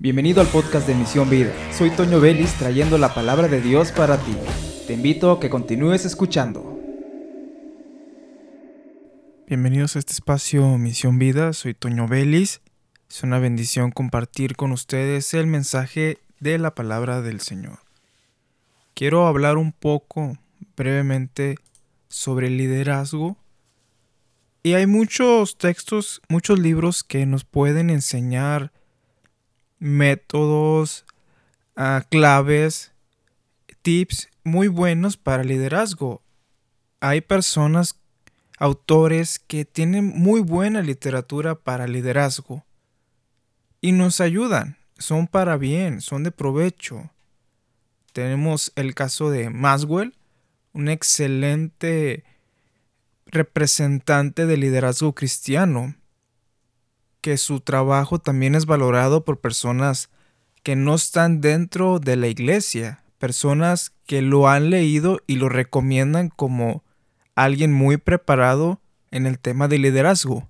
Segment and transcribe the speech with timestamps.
[0.00, 1.52] Bienvenido al podcast de Misión Vida.
[1.72, 4.32] Soy Toño Vélez trayendo la palabra de Dios para ti.
[4.86, 6.78] Te invito a que continúes escuchando.
[9.48, 11.52] Bienvenidos a este espacio Misión Vida.
[11.52, 12.60] Soy Toño Vélez.
[13.10, 17.80] Es una bendición compartir con ustedes el mensaje de la palabra del Señor.
[18.94, 20.38] Quiero hablar un poco
[20.76, 21.56] brevemente
[22.06, 23.36] sobre el liderazgo.
[24.62, 28.70] Y hay muchos textos, muchos libros que nos pueden enseñar
[29.78, 31.04] métodos,
[31.76, 32.92] ah, claves,
[33.82, 36.22] tips muy buenos para liderazgo.
[37.00, 37.96] Hay personas,
[38.58, 42.64] autores que tienen muy buena literatura para liderazgo
[43.80, 47.10] y nos ayudan, son para bien, son de provecho.
[48.12, 50.14] Tenemos el caso de Maswell,
[50.72, 52.24] un excelente
[53.26, 55.94] representante de liderazgo cristiano
[57.20, 60.10] que su trabajo también es valorado por personas
[60.62, 66.28] que no están dentro de la iglesia, personas que lo han leído y lo recomiendan
[66.28, 66.84] como
[67.34, 70.48] alguien muy preparado en el tema de liderazgo.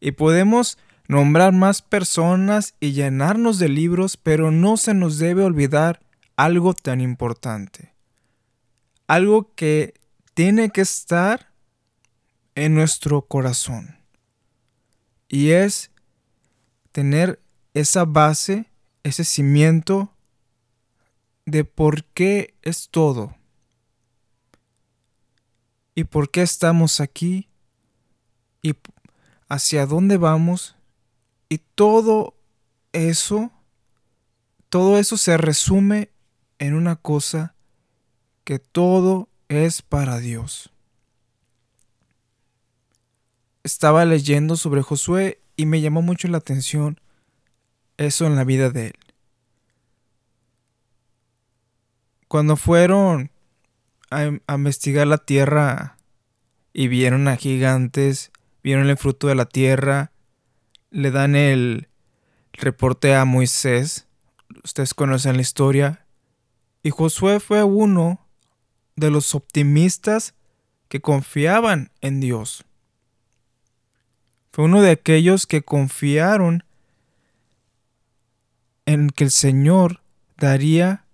[0.00, 0.78] Y podemos
[1.08, 6.00] nombrar más personas y llenarnos de libros, pero no se nos debe olvidar
[6.36, 7.94] algo tan importante.
[9.06, 9.94] Algo que
[10.34, 11.50] tiene que estar
[12.54, 13.97] en nuestro corazón
[15.28, 15.90] y es
[16.92, 17.40] tener
[17.74, 18.70] esa base,
[19.02, 20.12] ese cimiento
[21.44, 23.36] de por qué es todo.
[25.94, 27.48] Y por qué estamos aquí
[28.62, 28.74] y
[29.48, 30.76] hacia dónde vamos.
[31.48, 32.34] Y todo
[32.92, 33.50] eso,
[34.68, 36.10] todo eso se resume
[36.58, 37.54] en una cosa
[38.44, 40.72] que todo es para Dios
[43.68, 46.98] estaba leyendo sobre Josué y me llamó mucho la atención
[47.98, 48.98] eso en la vida de él.
[52.28, 53.30] Cuando fueron
[54.10, 55.98] a, investigar la tierra
[56.72, 60.12] y vieron a gigantes, vieron el fruto de la tierra,
[60.90, 61.88] le dan el
[62.52, 64.06] reporte a Moisés,
[64.64, 66.06] ustedes conocen la historia,
[66.82, 68.26] y Josué fue uno
[68.96, 70.34] de los optimistas
[70.88, 72.64] que confiaban en Dios.
[74.58, 76.64] Fue uno de aquellos que confiaron
[78.86, 80.00] en que el Señor
[80.36, 81.04] daría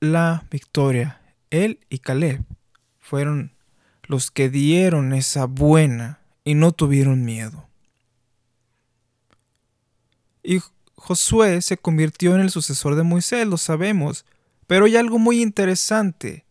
[0.00, 1.20] la victoria.
[1.50, 2.42] Él y Caleb
[2.98, 3.52] fueron
[4.04, 7.68] los que dieron esa buena y no tuvieron miedo.
[10.42, 10.62] Y
[10.94, 14.24] Josué se convirtió en el sucesor de Moisés, lo sabemos,
[14.66, 16.46] pero hay algo muy interesante,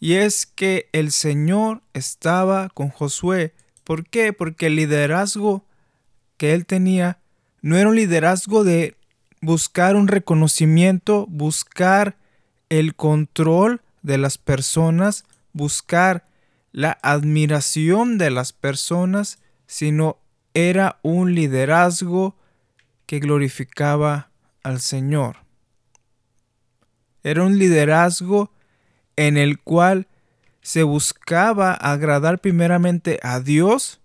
[0.00, 3.52] y es que el Señor estaba con Josué
[3.86, 4.32] ¿Por qué?
[4.32, 5.64] Porque el liderazgo
[6.38, 7.20] que él tenía
[7.62, 8.96] no era un liderazgo de
[9.40, 12.16] buscar un reconocimiento, buscar
[12.68, 16.26] el control de las personas, buscar
[16.72, 19.38] la admiración de las personas,
[19.68, 20.18] sino
[20.52, 22.34] era un liderazgo
[23.06, 24.30] que glorificaba
[24.64, 25.36] al Señor.
[27.22, 28.50] Era un liderazgo
[29.14, 30.08] en el cual
[30.66, 34.00] se buscaba agradar primeramente a Dios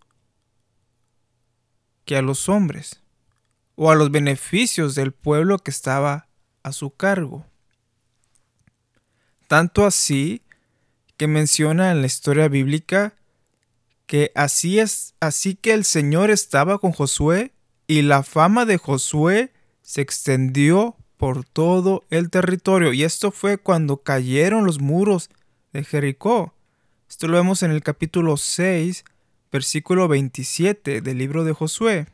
[2.05, 3.01] que a los hombres,
[3.73, 6.27] o a los beneficios del pueblo que estaba
[6.61, 7.47] a su cargo.
[9.47, 10.43] Tanto así
[11.17, 13.15] que menciona en la historia bíblica
[14.05, 17.53] que así es, así que el Señor estaba con Josué
[17.87, 19.51] y la fama de Josué
[19.81, 22.93] se extendió por todo el territorio.
[22.93, 25.31] Y esto fue cuando cayeron los muros
[25.73, 26.53] de Jericó.
[27.09, 29.03] Esto lo vemos en el capítulo 6,
[29.51, 32.07] versículo 27 del libro de Josué.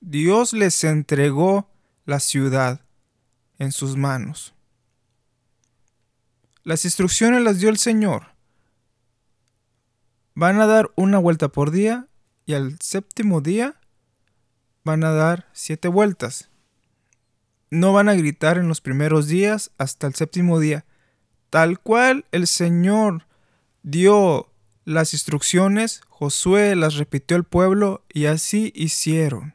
[0.00, 1.70] Dios les entregó
[2.04, 2.82] la ciudad
[3.58, 4.54] en sus manos.
[6.62, 8.34] Las instrucciones las dio el Señor.
[10.34, 12.08] Van a dar una vuelta por día
[12.44, 13.80] y al séptimo día
[14.84, 16.50] van a dar siete vueltas.
[17.70, 20.84] No van a gritar en los primeros días hasta el séptimo día
[21.50, 23.26] Tal cual el Señor
[23.82, 24.50] dio
[24.84, 29.54] las instrucciones, Josué las repitió al pueblo y así hicieron.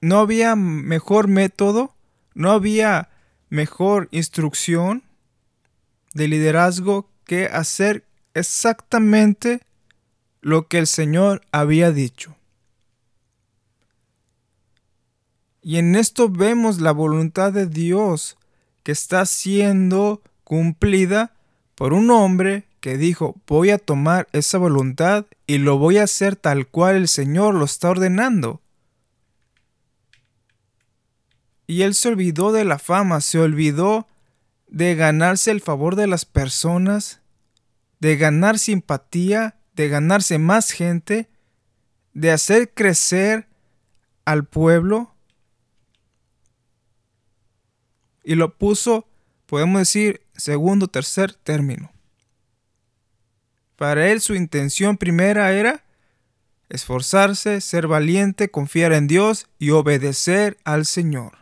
[0.00, 1.94] No había mejor método,
[2.34, 3.10] no había
[3.48, 5.02] mejor instrucción
[6.12, 8.04] de liderazgo que hacer
[8.34, 9.60] exactamente
[10.40, 12.36] lo que el Señor había dicho.
[15.62, 18.36] Y en esto vemos la voluntad de Dios
[18.84, 21.32] que está siendo cumplida
[21.74, 26.36] por un hombre que dijo, voy a tomar esa voluntad y lo voy a hacer
[26.36, 28.60] tal cual el Señor lo está ordenando.
[31.66, 34.06] Y él se olvidó de la fama, se olvidó
[34.68, 37.22] de ganarse el favor de las personas,
[38.00, 41.30] de ganar simpatía, de ganarse más gente,
[42.12, 43.48] de hacer crecer
[44.26, 45.13] al pueblo
[48.24, 49.06] Y lo puso,
[49.46, 51.92] podemos decir, segundo, tercer término.
[53.76, 55.84] Para él su intención primera era
[56.68, 61.38] esforzarse, ser valiente, confiar en Dios y obedecer al Señor.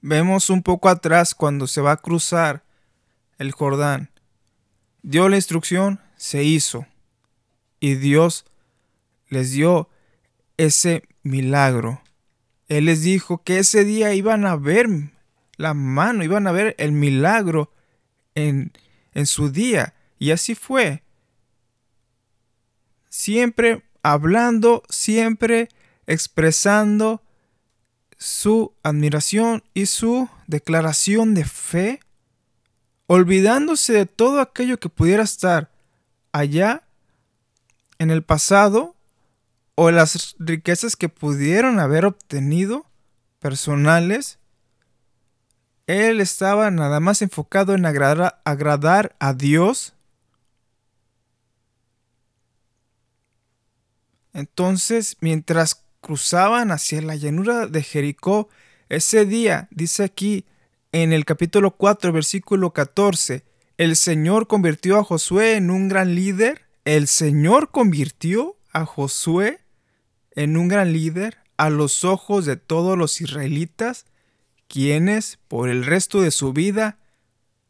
[0.00, 2.64] Vemos un poco atrás cuando se va a cruzar
[3.38, 4.10] el Jordán.
[5.02, 6.86] Dio la instrucción, se hizo.
[7.80, 8.44] Y Dios
[9.28, 9.88] les dio
[10.56, 12.02] ese milagro.
[12.68, 14.88] Él les dijo que ese día iban a ver
[15.56, 17.72] la mano, iban a ver el milagro
[18.34, 18.72] en,
[19.12, 19.94] en su día.
[20.18, 21.02] Y así fue.
[23.08, 25.68] Siempre hablando, siempre
[26.06, 27.22] expresando
[28.18, 32.00] su admiración y su declaración de fe,
[33.06, 35.70] olvidándose de todo aquello que pudiera estar
[36.32, 36.82] allá
[37.98, 38.95] en el pasado
[39.76, 42.86] o las riquezas que pudieron haber obtenido
[43.38, 44.38] personales,
[45.86, 49.94] él estaba nada más enfocado en agradar, agradar a Dios.
[54.32, 58.48] Entonces, mientras cruzaban hacia la llanura de Jericó,
[58.88, 60.46] ese día, dice aquí
[60.90, 63.44] en el capítulo 4, versículo 14,
[63.76, 66.62] el Señor convirtió a Josué en un gran líder.
[66.86, 69.65] El Señor convirtió a Josué
[70.36, 74.06] en un gran líder a los ojos de todos los israelitas,
[74.68, 76.98] quienes por el resto de su vida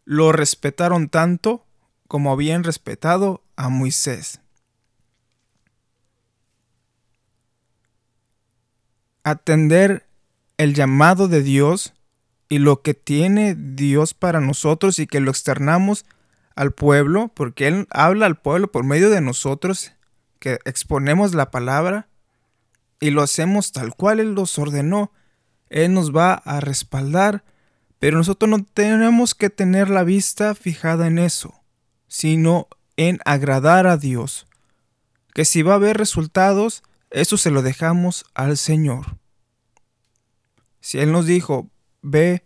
[0.05, 1.65] lo respetaron tanto
[2.07, 4.41] como habían respetado a Moisés.
[9.27, 10.07] atender
[10.57, 11.95] el llamado de Dios
[12.49, 16.07] y lo que tiene Dios para nosotros y que lo externamos
[16.55, 19.91] al pueblo, porque Él habla al pueblo por medio de nosotros,
[20.39, 22.07] que exponemos la palabra
[23.01, 25.13] y lo hacemos tal cual Él los ordenó.
[25.69, 27.45] Él nos va a respaldar,
[27.99, 31.55] pero nosotros no tenemos que tener la vista fijada en eso,
[32.09, 34.47] sino en agradar a Dios.
[35.35, 39.19] Que si va a haber resultados, eso se lo dejamos al Señor.
[40.81, 41.69] Si Él nos dijo,
[42.03, 42.45] ve,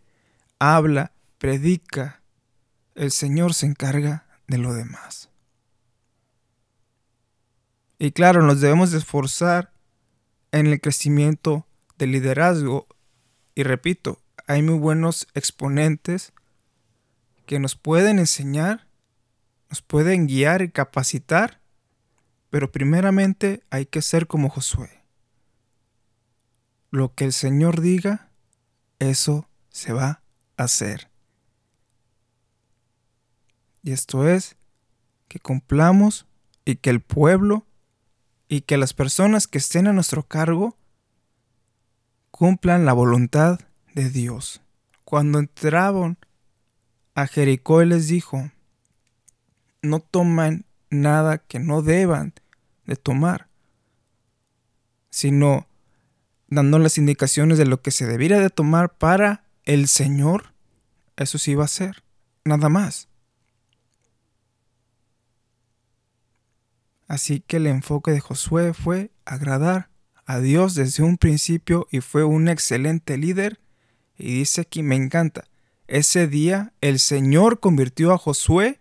[0.58, 2.22] habla, predica,
[2.94, 5.28] el Señor se encarga de lo demás.
[7.98, 9.72] Y claro, nos debemos esforzar
[10.52, 11.66] en el crecimiento
[11.98, 12.86] del liderazgo.
[13.54, 16.32] Y repito, hay muy buenos exponentes
[17.46, 18.86] que nos pueden enseñar,
[19.68, 21.60] nos pueden guiar y capacitar
[22.50, 25.04] pero primeramente hay que ser como Josué.
[26.90, 28.30] Lo que el Señor diga,
[28.98, 30.22] eso se va
[30.56, 31.08] a hacer.
[33.82, 34.56] Y esto es
[35.28, 36.26] que cumplamos
[36.64, 37.64] y que el pueblo
[38.52, 40.76] y que las personas que estén a nuestro cargo
[42.32, 43.60] cumplan la voluntad
[43.94, 44.60] de Dios.
[45.04, 46.18] Cuando entraban
[47.14, 48.50] a Jericó, Él les dijo,
[49.82, 52.34] no toman nada que no deban
[52.86, 53.46] de tomar,
[55.10, 55.68] sino
[56.48, 60.54] dando las indicaciones de lo que se debiera de tomar para el Señor,
[61.14, 62.02] eso sí va a ser,
[62.44, 63.09] nada más.
[67.10, 69.90] Así que el enfoque de Josué fue agradar
[70.26, 73.58] a Dios desde un principio y fue un excelente líder.
[74.16, 75.48] Y dice aquí, me encanta,
[75.88, 78.78] ese día el Señor convirtió a Josué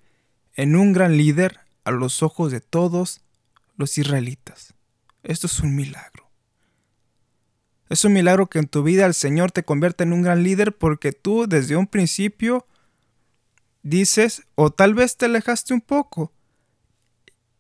[0.54, 3.22] en un gran líder a los ojos de todos
[3.78, 4.76] los israelitas.
[5.24, 6.30] Esto es un milagro.
[7.90, 10.78] Es un milagro que en tu vida el Señor te convierta en un gran líder
[10.78, 12.68] porque tú desde un principio
[13.82, 16.32] dices, o tal vez te alejaste un poco,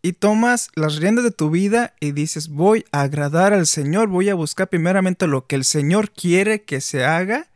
[0.01, 4.29] y tomas las riendas de tu vida y dices, voy a agradar al Señor, voy
[4.29, 7.50] a buscar primeramente lo que el Señor quiere que se haga,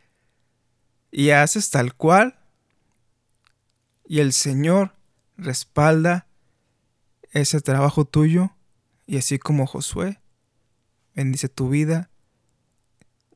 [1.14, 2.40] y haces tal cual,
[4.06, 4.96] y el Señor
[5.38, 6.28] respalda
[7.32, 8.52] ese trabajo tuyo
[9.06, 10.20] y así como Josué
[11.16, 12.10] bendice tu vida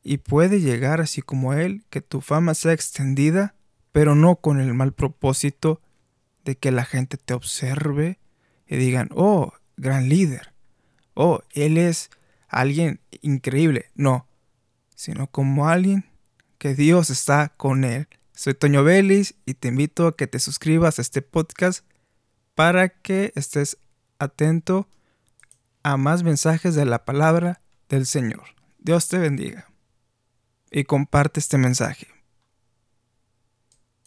[0.03, 3.55] y puede llegar así como él que tu fama sea extendida,
[3.91, 5.81] pero no con el mal propósito
[6.45, 8.19] de que la gente te observe
[8.67, 10.53] y digan, oh, gran líder,
[11.13, 12.09] oh, él es
[12.47, 14.27] alguien increíble, no,
[14.95, 16.05] sino como alguien
[16.57, 18.07] que Dios está con él.
[18.33, 21.85] Soy Toño Vélez y te invito a que te suscribas a este podcast
[22.55, 23.77] para que estés
[24.19, 24.87] atento
[25.83, 28.43] a más mensajes de la palabra del Señor.
[28.79, 29.67] Dios te bendiga
[30.71, 32.07] y comparte este mensaje.